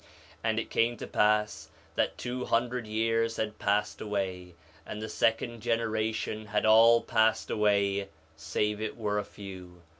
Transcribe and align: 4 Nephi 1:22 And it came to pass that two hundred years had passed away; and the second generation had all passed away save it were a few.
4 0.01 0.07
Nephi 0.07 0.41
1:22 0.45 0.49
And 0.49 0.59
it 0.59 0.69
came 0.71 0.97
to 0.97 1.05
pass 1.05 1.69
that 1.93 2.17
two 2.17 2.45
hundred 2.45 2.87
years 2.87 3.35
had 3.37 3.59
passed 3.59 4.01
away; 4.01 4.55
and 4.83 4.99
the 4.99 5.07
second 5.07 5.61
generation 5.61 6.47
had 6.47 6.65
all 6.65 7.01
passed 7.03 7.51
away 7.51 8.09
save 8.35 8.81
it 8.81 8.97
were 8.97 9.19
a 9.19 9.23
few. 9.23 9.83